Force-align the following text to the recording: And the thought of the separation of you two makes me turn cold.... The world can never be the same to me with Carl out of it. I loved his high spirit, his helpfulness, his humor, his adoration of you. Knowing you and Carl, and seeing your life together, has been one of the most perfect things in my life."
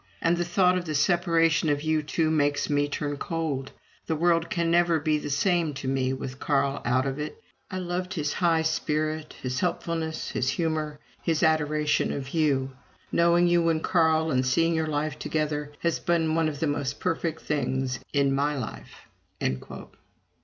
And 0.19 0.35
the 0.35 0.43
thought 0.43 0.79
of 0.79 0.85
the 0.85 0.95
separation 0.95 1.69
of 1.69 1.83
you 1.83 2.01
two 2.01 2.31
makes 2.31 2.71
me 2.71 2.87
turn 2.89 3.17
cold.... 3.17 3.69
The 4.07 4.15
world 4.15 4.49
can 4.49 4.71
never 4.71 4.99
be 4.99 5.19
the 5.19 5.29
same 5.29 5.75
to 5.75 5.87
me 5.87 6.11
with 6.11 6.39
Carl 6.39 6.81
out 6.83 7.05
of 7.05 7.19
it. 7.19 7.39
I 7.69 7.77
loved 7.77 8.15
his 8.15 8.33
high 8.33 8.63
spirit, 8.63 9.35
his 9.43 9.59
helpfulness, 9.59 10.31
his 10.31 10.49
humor, 10.49 10.99
his 11.21 11.43
adoration 11.43 12.11
of 12.11 12.29
you. 12.33 12.71
Knowing 13.11 13.47
you 13.47 13.69
and 13.69 13.83
Carl, 13.83 14.31
and 14.31 14.43
seeing 14.43 14.73
your 14.73 14.87
life 14.87 15.19
together, 15.19 15.71
has 15.81 15.99
been 15.99 16.33
one 16.33 16.49
of 16.49 16.61
the 16.61 16.65
most 16.65 16.99
perfect 16.99 17.43
things 17.43 17.99
in 18.11 18.33
my 18.33 18.57
life." 18.57 19.05